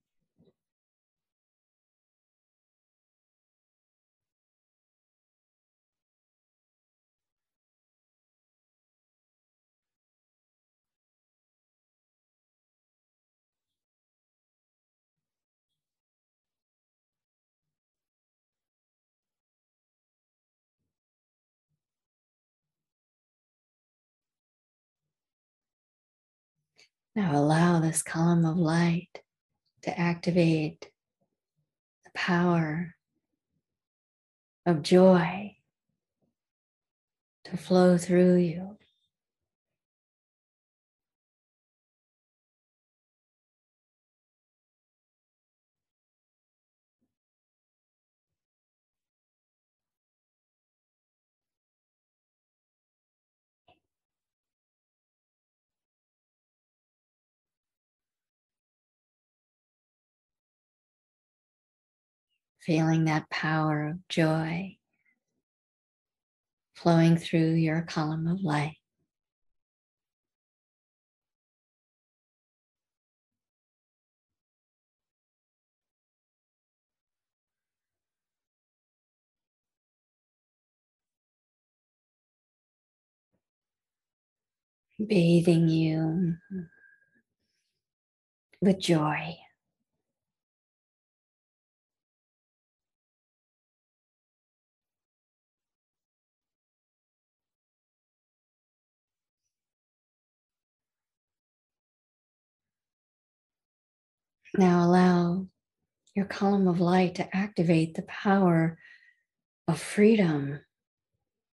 Now 27.19 27.35
allow 27.35 27.81
this 27.81 28.01
column 28.01 28.45
of 28.45 28.55
light 28.55 29.23
to 29.81 29.99
activate 29.99 30.89
the 32.05 32.11
power 32.13 32.95
of 34.65 34.83
joy 34.83 35.57
to 37.43 37.57
flow 37.57 37.97
through 37.97 38.37
you. 38.37 38.78
Feeling 62.61 63.05
that 63.05 63.29
power 63.29 63.87
of 63.87 64.07
joy 64.07 64.77
flowing 66.75 67.17
through 67.17 67.53
your 67.53 67.81
column 67.81 68.27
of 68.27 68.41
light. 68.41 68.77
Bathing 85.05 85.69
you 85.69 86.35
with 88.61 88.79
joy. 88.79 89.37
Now 104.59 104.83
allow 104.83 105.47
your 106.13 106.25
column 106.25 106.67
of 106.67 106.81
light 106.81 107.15
to 107.15 107.33
activate 107.33 107.93
the 107.93 108.01
power 108.01 108.77
of 109.69 109.79
freedom 109.79 110.59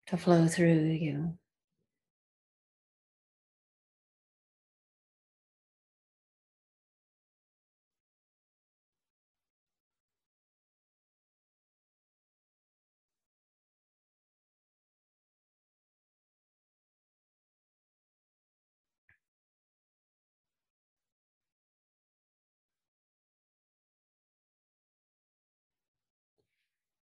to 0.09 0.19
flow 0.19 0.47
through 0.49 0.91
you. 0.91 1.39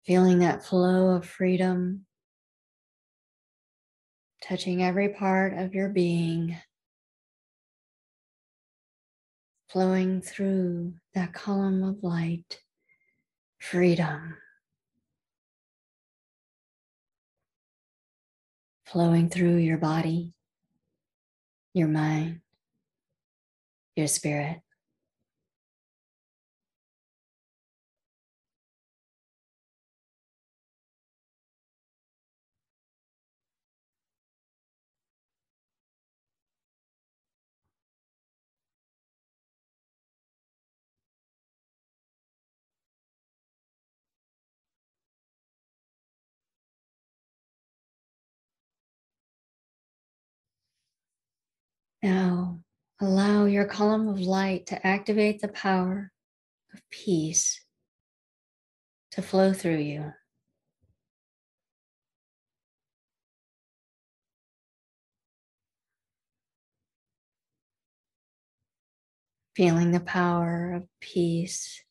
Feeling 0.06 0.38
that 0.38 0.64
flow 0.64 1.08
of 1.08 1.26
freedom 1.26 2.06
touching 4.40 4.82
every 4.82 5.08
part 5.08 5.54
of 5.54 5.74
your 5.74 5.88
being, 5.88 6.56
flowing 9.68 10.20
through 10.20 10.94
that 11.14 11.32
column 11.32 11.82
of 11.82 12.02
light, 12.02 12.60
freedom. 13.58 14.36
Flowing 18.84 19.28
through 19.28 19.56
your 19.56 19.78
body, 19.78 20.32
your 21.74 21.88
mind, 21.88 22.40
your 23.96 24.06
spirit. 24.06 24.60
Allow 53.00 53.44
your 53.44 53.66
column 53.66 54.08
of 54.08 54.20
light 54.20 54.66
to 54.66 54.86
activate 54.86 55.40
the 55.40 55.48
power 55.48 56.12
of 56.72 56.80
peace 56.90 57.64
to 59.12 59.22
flow 59.22 59.52
through 59.52 59.78
you. 59.78 60.12
Feeling 69.54 69.90
the 69.90 70.00
power 70.00 70.74
of 70.74 70.86
peace 71.00 71.82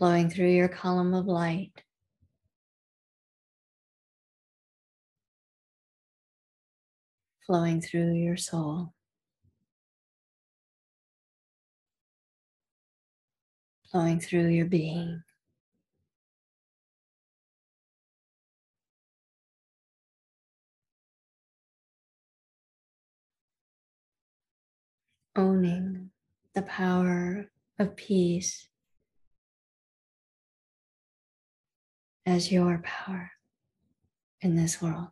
flowing 0.00 0.30
through 0.30 0.48
your 0.48 0.68
column 0.68 1.12
of 1.12 1.26
light. 1.26 1.84
Flowing 7.50 7.80
through 7.80 8.12
your 8.12 8.36
soul. 8.36 8.94
Flowing 13.90 14.20
through 14.20 14.50
your 14.50 14.66
being. 14.66 15.24
owning 25.34 26.10
the 26.54 26.62
power 26.62 27.50
of 27.80 27.96
peace 27.96 28.68
as 32.24 32.52
your 32.52 32.80
power 32.84 33.32
in 34.40 34.54
this 34.54 34.80
world. 34.80 35.08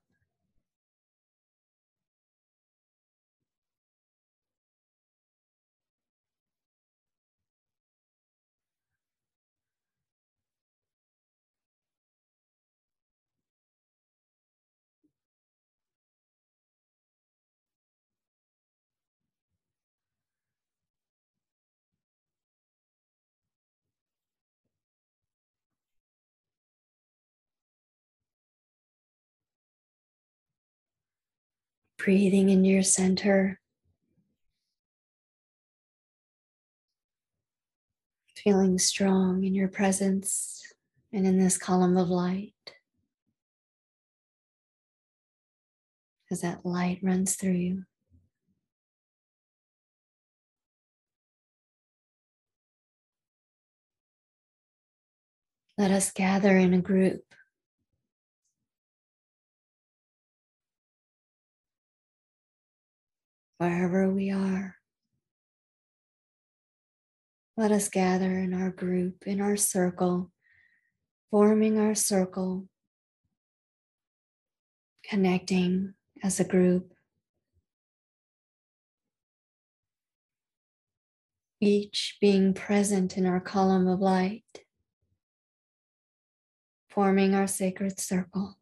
Breathing 32.08 32.48
in 32.48 32.64
your 32.64 32.82
center, 32.82 33.60
feeling 38.34 38.78
strong 38.78 39.44
in 39.44 39.54
your 39.54 39.68
presence 39.68 40.62
and 41.12 41.26
in 41.26 41.38
this 41.38 41.58
column 41.58 41.98
of 41.98 42.08
light. 42.08 42.54
As 46.30 46.40
that 46.40 46.64
light 46.64 46.98
runs 47.02 47.36
through 47.36 47.52
you. 47.52 47.84
Let 55.76 55.90
us 55.90 56.10
gather 56.10 56.56
in 56.56 56.72
a 56.72 56.80
group 56.80 57.20
wherever 63.58 64.08
we 64.08 64.30
are. 64.30 64.76
Let 67.56 67.72
us 67.72 67.88
gather 67.88 68.38
in 68.38 68.54
our 68.54 68.70
group, 68.70 69.26
in 69.26 69.40
our 69.40 69.56
circle, 69.56 70.30
forming 71.30 71.78
our 71.78 71.94
circle, 71.94 72.68
connecting 75.04 75.94
as 76.22 76.38
a 76.38 76.44
group. 76.44 76.92
Each 81.60 82.16
being 82.20 82.54
present 82.54 83.16
in 83.16 83.26
our 83.26 83.40
column 83.40 83.88
of 83.88 83.98
light, 83.98 84.44
forming 86.88 87.34
our 87.34 87.48
sacred 87.48 87.98
circle. 87.98 88.57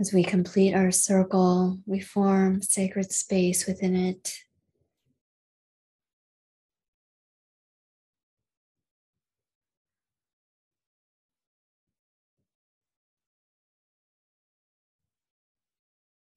As 0.00 0.14
we 0.14 0.24
complete 0.24 0.72
our 0.72 0.90
circle, 0.90 1.78
we 1.84 2.00
form 2.00 2.62
sacred 2.62 3.12
space 3.12 3.66
within 3.66 3.94
it. 3.94 4.34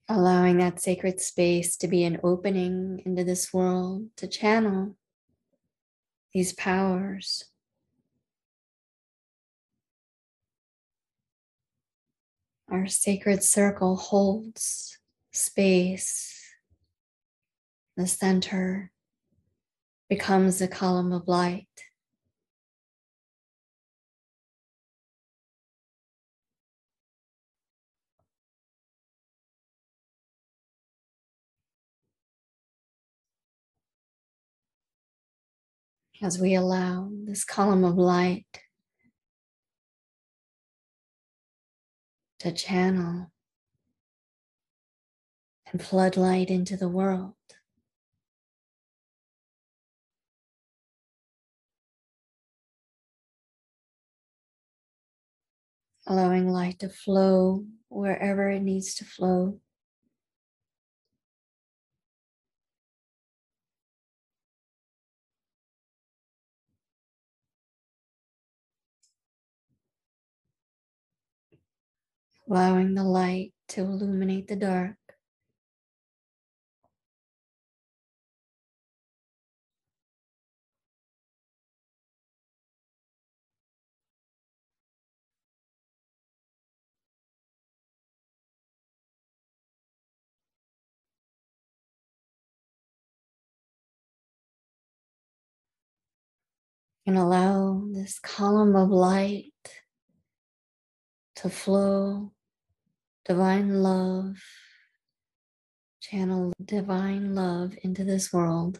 Allowing 0.09 0.57
that 0.57 0.81
sacred 0.81 1.21
space 1.21 1.77
to 1.77 1.87
be 1.87 2.03
an 2.03 2.19
opening 2.21 3.01
into 3.05 3.23
this 3.23 3.53
world 3.53 4.09
to 4.17 4.27
channel 4.27 4.97
these 6.33 6.51
powers 6.51 7.45
Our 12.73 12.87
sacred 12.87 13.43
circle 13.43 13.95
holds 13.95 14.97
space. 15.31 16.41
The 17.95 18.07
center 18.07 18.91
becomes 20.09 20.59
a 20.59 20.67
column 20.67 21.11
of 21.11 21.27
light. 21.27 21.67
As 36.23 36.39
we 36.39 36.55
allow 36.55 37.11
this 37.23 37.43
column 37.43 37.83
of 37.83 37.97
light 37.97 38.62
to 42.43 42.51
channel 42.51 43.31
and 45.71 45.81
floodlight 45.81 46.49
into 46.49 46.75
the 46.75 46.89
world. 46.89 47.35
Allowing 56.05 56.49
light 56.49 56.79
to 56.79 56.89
flow 56.89 57.63
wherever 57.87 58.49
it 58.49 58.61
needs 58.61 58.93
to 58.95 59.05
flow. 59.05 59.61
Allowing 72.53 72.93
the 72.93 73.03
light 73.03 73.51
to 73.67 73.81
illuminate 73.81 74.47
the 74.47 74.55
dark. 74.55 74.95
And 97.07 97.17
allow 97.17 97.87
this 97.91 98.19
column 98.19 98.75
of 98.75 98.89
light 98.89 99.53
to 101.37 101.49
flow 101.49 102.31
divine 103.25 103.81
love, 103.81 104.37
channel 106.01 106.53
divine 106.63 107.33
love 107.35 107.75
into 107.83 108.03
this 108.03 108.31
world. 108.33 108.79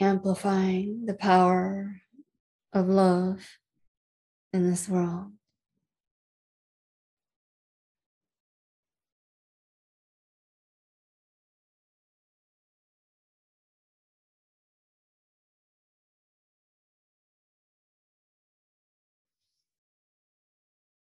amplifying 0.00 1.04
the 1.06 1.14
power 1.14 2.02
of 2.72 2.88
love 2.88 3.58
in 4.52 4.68
this 4.68 4.88
world. 4.88 5.32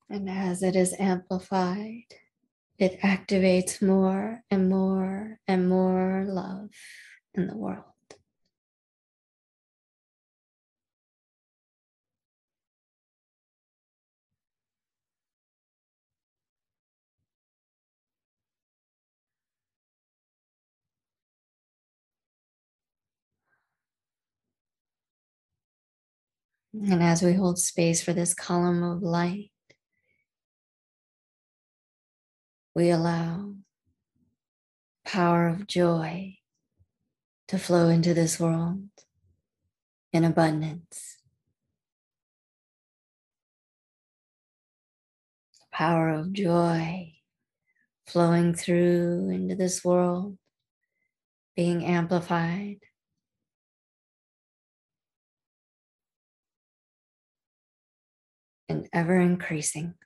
And 0.10 0.28
as 0.28 0.64
it 0.64 0.76
is 0.76 0.96
amplified, 0.98 2.06
it 2.80 3.00
activates 3.02 3.82
more 3.82 4.42
and 4.50 4.68
more 4.70 5.38
and 5.48 5.70
more 5.70 6.26
love 6.28 6.70
in 7.36 7.46
the 7.46 7.56
world. 7.56 7.84
And 26.74 27.04
as 27.04 27.22
we 27.22 27.34
hold 27.34 27.60
space 27.60 28.02
for 28.02 28.14
this 28.14 28.34
column 28.34 28.84
of 28.84 29.04
light, 29.04 29.52
we 32.80 32.92
allow 32.92 33.56
power 35.04 35.50
of 35.50 35.68
joy 35.68 36.38
to 37.50 37.60
flow 37.60 37.90
into 37.90 38.14
this 38.14 38.40
world 38.40 38.88
in 40.14 40.24
abundance. 40.24 41.18
Power 45.74 46.08
of 46.08 46.32
joy 46.32 47.12
flowing 48.08 48.54
through 48.54 49.30
into 49.30 49.56
this 49.56 49.84
world, 49.84 50.38
being 51.58 51.84
amplified 51.84 52.78
and 58.70 58.88
ever 58.94 59.20
increasing. 59.20 59.99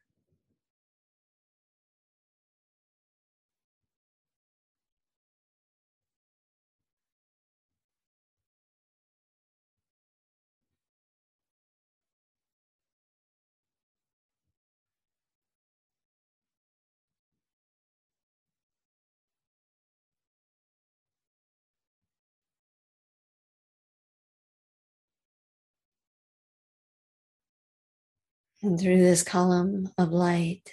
And 28.64 28.80
through 28.80 29.00
this 29.00 29.24
column 29.24 29.92
of 29.98 30.14
light, 30.14 30.72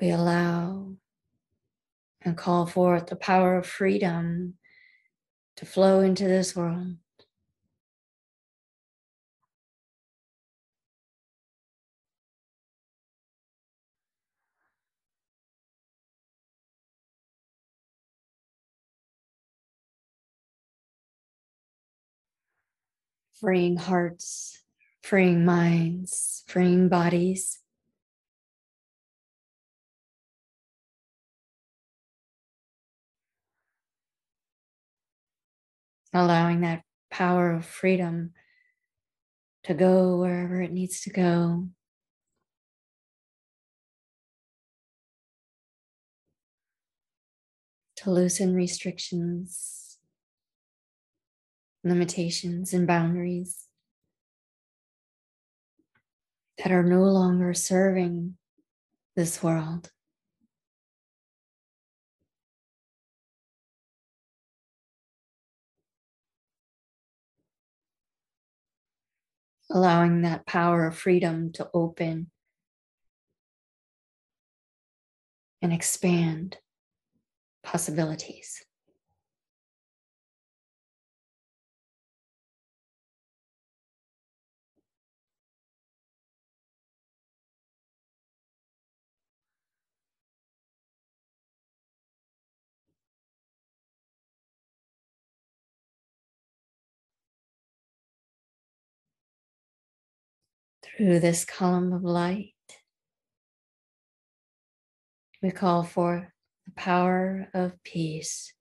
we 0.00 0.10
allow 0.10 0.94
and 2.22 2.36
call 2.36 2.66
forth 2.66 3.08
the 3.08 3.16
power 3.16 3.56
of 3.56 3.66
freedom 3.66 4.54
to 5.56 5.66
flow 5.66 5.98
into 5.98 6.28
this 6.28 6.54
world. 6.54 6.94
Freeing 23.40 23.76
hearts, 23.76 24.63
freeing 25.04 25.44
minds, 25.44 26.42
freeing 26.46 26.88
bodies. 26.88 27.60
allowing 36.16 36.60
that 36.60 36.84
power 37.10 37.50
of 37.50 37.66
freedom 37.66 38.30
to 39.64 39.74
go 39.74 40.18
wherever 40.18 40.62
it 40.62 40.70
needs 40.70 41.00
to 41.00 41.10
go. 41.10 41.68
To 47.96 48.10
loosen 48.12 48.54
restrictions, 48.54 49.98
limitations, 51.82 52.72
and 52.72 52.86
boundaries 52.86 53.63
that 56.58 56.72
are 56.72 56.84
no 56.84 57.02
longer 57.02 57.54
serving 57.54 58.36
this 59.16 59.42
world. 59.42 59.90
allowing 69.70 70.22
that 70.22 70.46
power 70.46 70.86
of 70.86 70.96
freedom 70.96 71.50
to 71.52 71.68
open 71.74 72.30
and 75.60 75.72
expand 75.72 76.58
possibilities. 77.62 78.64
Through 100.96 101.18
this 101.18 101.44
column 101.44 101.92
of 101.92 102.04
light. 102.04 102.52
We 105.42 105.50
call 105.50 105.82
for 105.82 106.32
the 106.66 106.72
power 106.72 107.48
of 107.52 107.82
peace 107.82 108.52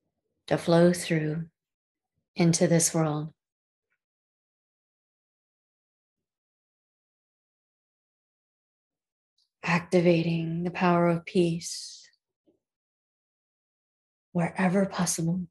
to 0.48 0.58
flow 0.58 0.94
through 0.94 1.46
into 2.36 2.68
this 2.68 2.94
world. 2.94 3.30
Activating 9.64 10.64
the 10.64 10.72
power 10.72 11.10
of 11.10 11.26
peace 11.26 12.10
wherever 14.32 14.86
possible, 14.86 15.42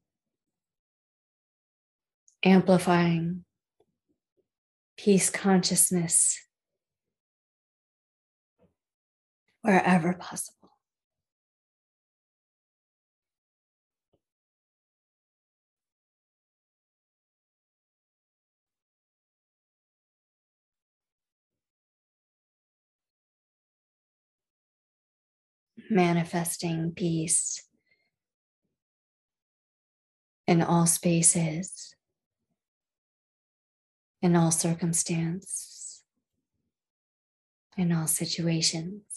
amplifying 2.43 3.45
peace 4.97 5.29
consciousness 5.29 6.37
wherever 9.63 10.13
possible. 10.13 10.69
Manifesting 25.89 26.91
peace 26.91 27.63
in 30.47 30.61
all 30.61 30.85
spaces, 30.85 31.95
in 34.21 34.35
all 34.35 34.51
circumstance, 34.51 36.03
in 37.77 37.91
all 37.91 38.07
situations 38.07 39.12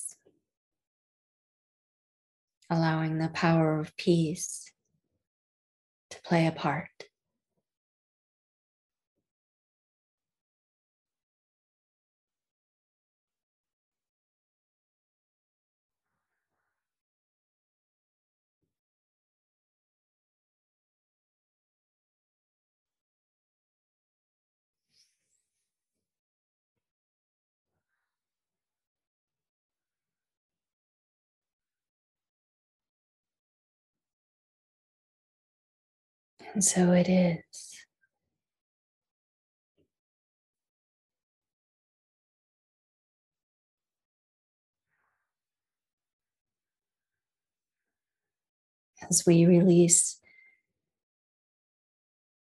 allowing 2.71 3.19
the 3.19 3.29
power 3.29 3.79
of 3.79 3.97
peace 3.97 4.71
to 6.11 6.21
play 6.23 6.47
a 6.47 6.53
part. 6.53 6.89
And 36.57 36.65
so 36.65 36.93
it 36.93 37.07
is. 37.07 37.85
As 49.11 49.25
we 49.27 49.45
release 49.45 50.19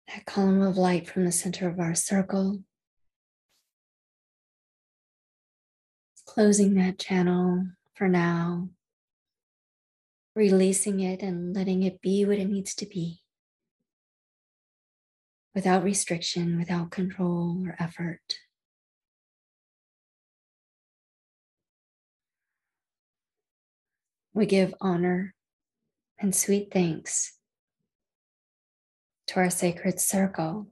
that 0.08 0.24
column 0.24 0.62
of 0.62 0.78
light 0.78 1.06
from 1.06 1.26
the 1.26 1.30
center 1.30 1.68
of 1.68 1.78
our 1.78 1.94
circle, 1.94 2.62
closing 6.24 6.72
that 6.76 6.98
channel 6.98 7.66
for 7.92 8.08
now, 8.08 8.70
releasing 10.34 11.00
it 11.00 11.20
and 11.20 11.54
letting 11.54 11.82
it 11.82 12.00
be 12.00 12.24
what 12.24 12.38
it 12.38 12.48
needs 12.48 12.74
to 12.76 12.86
be 12.86 13.20
without 15.56 15.82
restriction, 15.82 16.58
without 16.58 16.90
control 16.90 17.64
or 17.66 17.74
effort. 17.78 18.20
We 24.34 24.44
give 24.44 24.74
honor 24.82 25.34
and 26.20 26.36
sweet 26.36 26.68
thanks 26.70 27.38
to 29.28 29.36
our 29.40 29.48
sacred 29.48 29.98
circle 29.98 30.66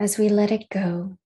as 0.00 0.18
we 0.18 0.28
let 0.28 0.50
it 0.50 0.68
go. 0.68 1.16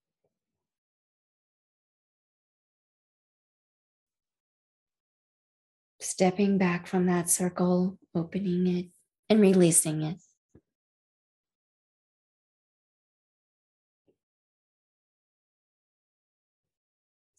Stepping 5.99 6.59
back 6.59 6.85
from 6.85 7.07
that 7.07 7.27
circle, 7.27 7.97
opening 8.13 8.67
it 8.67 8.85
and 9.31 9.41
releasing 9.41 10.03
it. 10.03 10.17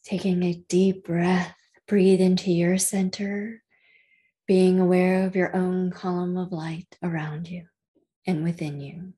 Taking 0.08 0.42
a 0.42 0.54
deep 0.54 1.04
breath, 1.04 1.54
breathe 1.86 2.22
into 2.22 2.50
your 2.50 2.78
center, 2.78 3.62
being 4.46 4.80
aware 4.80 5.26
of 5.26 5.36
your 5.36 5.54
own 5.54 5.90
column 5.90 6.38
of 6.38 6.50
light 6.50 6.96
around 7.02 7.46
you 7.46 7.66
and 8.26 8.42
within 8.42 8.80
you. 8.80 9.12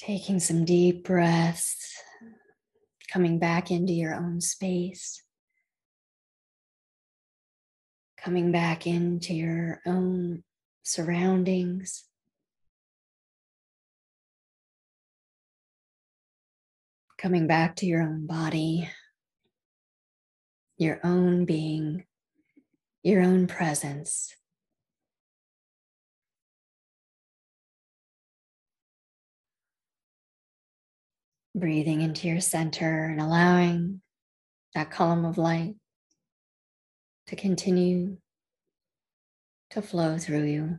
Taking 0.00 0.40
some 0.40 0.64
deep 0.64 1.04
breaths, 1.04 1.94
coming 3.12 3.38
back 3.38 3.70
into 3.70 3.92
your 3.92 4.14
own 4.14 4.40
space, 4.40 5.22
coming 8.16 8.50
back 8.50 8.86
into 8.86 9.34
your 9.34 9.82
own 9.86 10.42
surroundings. 10.82 12.04
Coming 17.18 17.46
back 17.46 17.76
to 17.76 17.86
your 17.86 18.00
own 18.00 18.26
body, 18.26 18.88
your 20.78 20.98
own 21.04 21.44
being, 21.44 22.06
your 23.02 23.20
own 23.20 23.46
presence. 23.46 24.34
Breathing 31.54 32.00
into 32.00 32.28
your 32.28 32.40
center 32.40 33.04
and 33.06 33.20
allowing 33.20 34.00
that 34.74 34.90
column 34.90 35.24
of 35.24 35.38
light 35.38 35.74
to 37.26 37.36
continue 37.36 38.16
to 39.70 39.82
flow 39.82 40.18
through 40.18 40.44
you. 40.44 40.78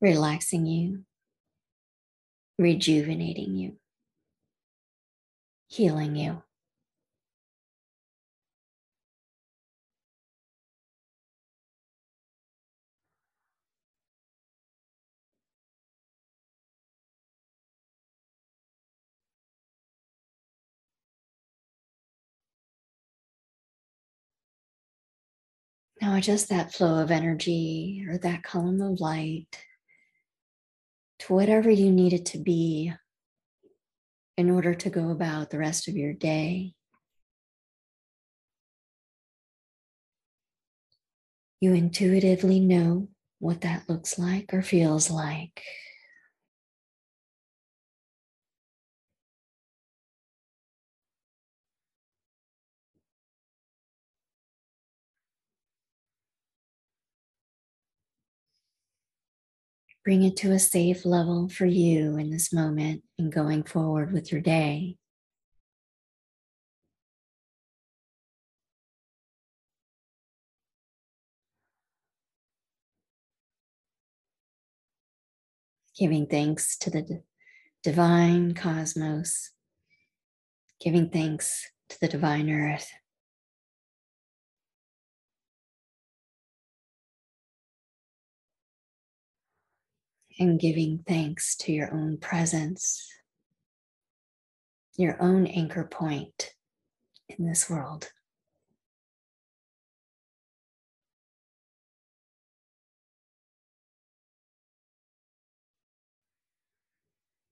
Relaxing 0.00 0.66
you, 0.66 1.04
rejuvenating 2.58 3.56
you, 3.56 3.76
healing 5.68 6.14
you. 6.14 6.42
Now, 26.04 26.16
adjust 26.16 26.50
that 26.50 26.70
flow 26.70 27.00
of 27.02 27.10
energy 27.10 28.04
or 28.06 28.18
that 28.18 28.42
column 28.42 28.82
of 28.82 29.00
light 29.00 29.46
to 31.20 31.32
whatever 31.32 31.70
you 31.70 31.90
need 31.90 32.12
it 32.12 32.26
to 32.26 32.38
be 32.38 32.92
in 34.36 34.50
order 34.50 34.74
to 34.74 34.90
go 34.90 35.08
about 35.08 35.48
the 35.48 35.56
rest 35.56 35.88
of 35.88 35.96
your 35.96 36.12
day. 36.12 36.74
You 41.62 41.72
intuitively 41.72 42.60
know 42.60 43.08
what 43.38 43.62
that 43.62 43.88
looks 43.88 44.18
like 44.18 44.52
or 44.52 44.60
feels 44.60 45.10
like. 45.10 45.62
Bring 60.04 60.22
it 60.22 60.36
to 60.38 60.52
a 60.52 60.58
safe 60.58 61.06
level 61.06 61.48
for 61.48 61.64
you 61.64 62.18
in 62.18 62.28
this 62.28 62.52
moment 62.52 63.04
and 63.18 63.32
going 63.32 63.62
forward 63.62 64.12
with 64.12 64.30
your 64.30 64.42
day. 64.42 64.98
Giving 75.98 76.26
thanks 76.26 76.76
to 76.78 76.90
the 76.90 77.22
divine 77.82 78.52
cosmos, 78.52 79.52
giving 80.80 81.08
thanks 81.08 81.70
to 81.88 81.98
the 82.00 82.08
divine 82.08 82.50
earth. 82.50 82.90
And 90.38 90.58
giving 90.58 90.98
thanks 91.06 91.54
to 91.56 91.72
your 91.72 91.92
own 91.92 92.18
presence, 92.18 93.08
your 94.96 95.20
own 95.22 95.46
anchor 95.46 95.84
point 95.84 96.54
in 97.28 97.46
this 97.46 97.70
world. 97.70 98.10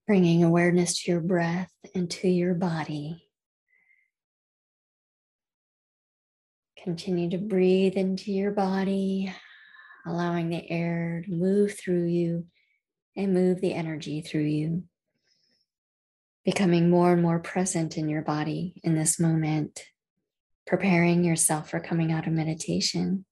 Bringing 0.05 0.43
awareness 0.43 1.01
to 1.03 1.11
your 1.11 1.21
breath 1.21 1.71
and 1.95 2.11
to 2.11 2.27
your 2.27 2.53
body. 2.53 3.23
Continue 6.83 7.29
to 7.29 7.37
breathe 7.37 7.93
into 7.95 8.33
your 8.33 8.51
body, 8.51 9.33
allowing 10.05 10.49
the 10.49 10.69
air 10.69 11.23
to 11.25 11.31
move 11.31 11.79
through 11.79 12.07
you 12.07 12.45
and 13.15 13.33
move 13.33 13.61
the 13.61 13.73
energy 13.73 14.21
through 14.21 14.45
you, 14.45 14.83
becoming 16.43 16.89
more 16.89 17.13
and 17.13 17.21
more 17.21 17.39
present 17.39 17.97
in 17.97 18.09
your 18.09 18.21
body 18.21 18.79
in 18.83 18.95
this 18.95 19.19
moment, 19.19 19.81
preparing 20.65 21.23
yourself 21.23 21.69
for 21.69 21.79
coming 21.79 22.11
out 22.11 22.27
of 22.27 22.33
meditation. 22.33 23.25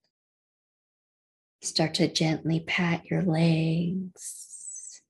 Start 1.61 1.95
to 1.95 2.11
gently 2.11 2.59
pat 2.59 3.05
your 3.05 3.23
legs, 3.23 5.01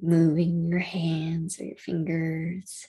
moving 0.00 0.66
your 0.66 0.80
hands 0.80 1.60
or 1.60 1.64
your 1.64 1.76
fingers. 1.76 2.86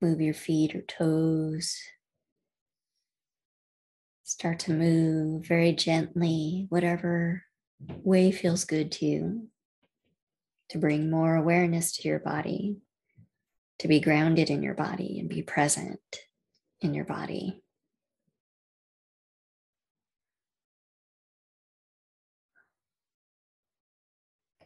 Move 0.00 0.20
your 0.20 0.34
feet 0.34 0.74
or 0.74 0.82
toes. 0.82 1.78
Start 4.24 4.58
to 4.60 4.72
move 4.72 5.46
very 5.46 5.72
gently, 5.72 6.66
whatever 6.68 7.44
way 8.02 8.32
feels 8.32 8.64
good 8.64 8.92
to 8.92 9.06
you, 9.06 9.48
to 10.70 10.78
bring 10.78 11.10
more 11.10 11.36
awareness 11.36 11.96
to 11.96 12.08
your 12.08 12.18
body, 12.18 12.78
to 13.78 13.88
be 13.88 14.00
grounded 14.00 14.50
in 14.50 14.62
your 14.62 14.74
body 14.74 15.18
and 15.18 15.28
be 15.28 15.42
present 15.42 16.00
in 16.80 16.94
your 16.94 17.04
body. 17.04 17.62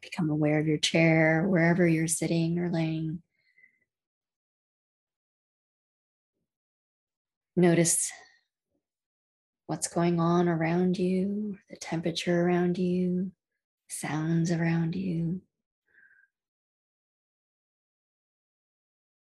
Become 0.00 0.30
aware 0.30 0.58
of 0.58 0.66
your 0.66 0.78
chair, 0.78 1.46
wherever 1.46 1.86
you're 1.86 2.06
sitting 2.06 2.58
or 2.58 2.70
laying. 2.70 3.22
Notice 7.56 8.10
what's 9.68 9.86
going 9.86 10.18
on 10.18 10.48
around 10.48 10.98
you, 10.98 11.58
the 11.68 11.76
temperature 11.76 12.40
around 12.40 12.78
you, 12.78 13.30
sounds 13.86 14.50
around 14.50 14.96
you. 14.96 15.42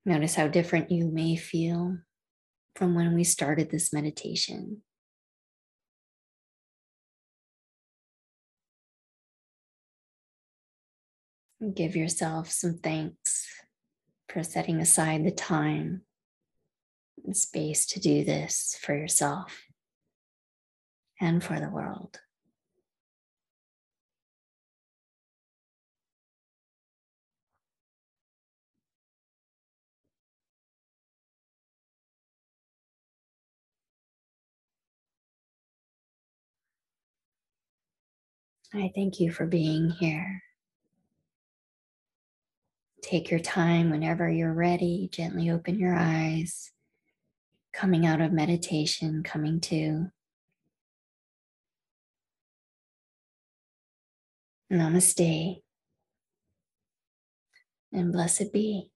Notice 0.04 0.34
how 0.34 0.48
different 0.48 0.90
you 0.90 1.06
may 1.06 1.34
feel 1.34 1.96
from 2.76 2.94
when 2.94 3.14
we 3.14 3.24
started 3.24 3.70
this 3.70 3.90
meditation. 3.90 4.82
Give 11.72 11.96
yourself 11.96 12.50
some 12.50 12.80
thanks 12.82 13.46
for 14.28 14.42
setting 14.42 14.78
aside 14.78 15.24
the 15.24 15.30
time 15.30 16.02
and 17.24 17.34
space 17.34 17.86
to 17.86 17.98
do 17.98 18.24
this 18.24 18.78
for 18.82 18.94
yourself 18.94 19.58
and 21.20 21.42
for 21.42 21.58
the 21.58 21.70
world. 21.70 22.18
I 38.76 38.90
thank 38.92 39.20
you 39.20 39.30
for 39.30 39.46
being 39.46 39.90
here. 39.90 40.42
Take 43.02 43.30
your 43.30 43.38
time 43.38 43.90
whenever 43.90 44.28
you're 44.28 44.52
ready. 44.52 45.08
Gently 45.12 45.50
open 45.50 45.78
your 45.78 45.94
eyes. 45.94 46.72
Coming 47.72 48.04
out 48.04 48.20
of 48.20 48.32
meditation, 48.32 49.22
coming 49.22 49.60
to. 49.60 50.10
Namaste 54.72 55.60
and 57.92 58.12
blessed 58.12 58.52
be. 58.52 58.90